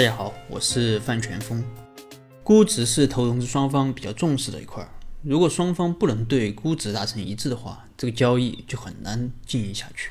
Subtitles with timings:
[0.00, 1.62] 大家好，我是范全峰。
[2.42, 4.88] 估值是投融资双方比较重视的一块儿，
[5.22, 10.08] 如果双方不能对估值达成一致的话，这个交易就很难进行下去。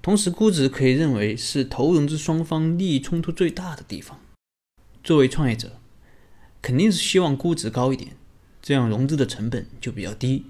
[0.00, 4.18] 同时，估值可以认为是投融资双方利益冲突最大的地方。
[5.04, 5.78] 作为创业者，
[6.62, 8.16] 肯定是希望估值高一点，
[8.62, 10.46] 这样融资的成本就比较低，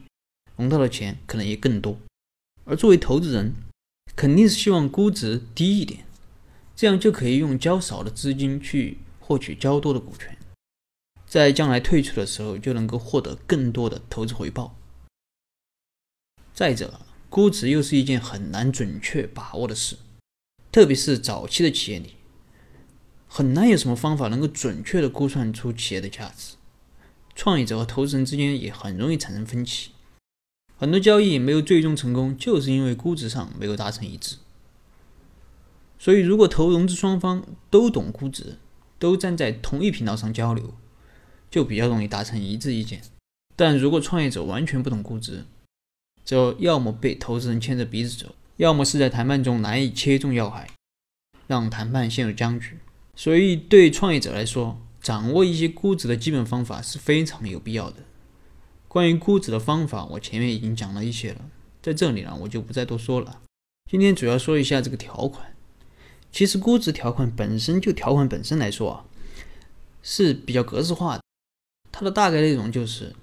[0.55, 1.99] 融到的钱可能也更多。
[2.67, 3.55] 而作为投资人，
[4.15, 6.05] 肯定是希望估值低一点。
[6.83, 10.37] 这样就可以用较少的资金去获取较多的股权，
[11.25, 14.77] 在将来退出的时候就能够获得更多的投资回报。
[16.53, 19.97] 再者，估值又是一件很难准确把握的事，
[20.73, 22.17] 特别是早期的企业里，
[23.29, 26.57] 很难有什么方法能够准确的估算出企业的价值。
[27.37, 29.93] 创业者和投资人之间也很容易产生分歧，
[30.77, 34.39] 很多交易没有最终成功，就是因为估值上没有达成一致。
[36.03, 38.59] 所以，如果投融资双方都懂估值，
[38.99, 40.75] 都站在同一频道上交流，
[41.49, 43.03] 就比较容易达成一致意见。
[43.55, 45.45] 但如果创业者完全不懂估值，
[46.25, 50.69] 就要么被投资人牵着鼻子走，要么是在谈判中难以切中要害，
[51.47, 52.79] 让谈判陷入僵局。
[53.15, 57.99] 所以，对创业者来说，掌握一些估值的基本方法是非常有必要的。
[58.89, 61.45] 关于估值的方法，我前面已经讲了一些了，
[61.81, 63.43] 在这里呢，我就不再多说了。
[63.89, 65.52] 今天主要说一下这个条款。
[66.33, 69.05] 其实估值条款本身就条款本身来说啊，
[70.03, 71.23] 是比较格式化的。
[71.93, 73.15] 它的大概内容就是，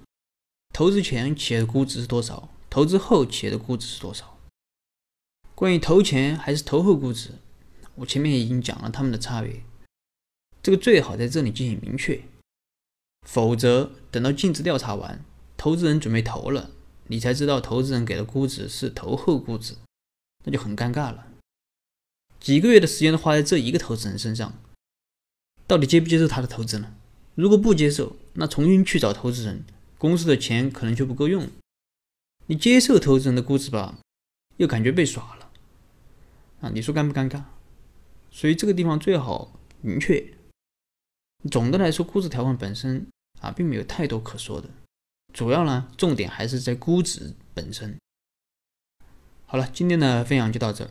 [0.72, 4.38] 投资前企业的估值是多少，投资后企业的估值是多少。
[5.56, 7.30] 关于投前还是投后估值，
[7.96, 9.60] 我前面已经讲了他们的差别。
[10.62, 12.22] 这个最好在这里进行明确，
[13.26, 15.24] 否则等到尽职调查完，
[15.56, 16.70] 投资人准备投了，
[17.08, 19.74] 你才知道投资人给的估值是投后估值，
[20.44, 21.26] 那就很尴尬了。
[22.40, 24.58] 几个月的时间都花在这一个投资人身上，
[25.66, 26.94] 到底接不接受他的投资呢？
[27.34, 29.64] 如果不接受，那重新去找投资人，
[29.98, 31.48] 公司的钱可能就不够用。
[32.46, 33.98] 你接受投资人的估值吧，
[34.56, 35.50] 又感觉被耍了，
[36.62, 37.44] 啊，你说尴不尴尬？
[38.30, 39.52] 所以这个地方最好
[39.82, 40.32] 明确。
[41.50, 43.06] 总的来说，估值条款本身
[43.40, 44.68] 啊，并没有太多可说的，
[45.32, 47.96] 主要呢，重点还是在估值本身。
[49.46, 50.90] 好了，今天的分享就到这。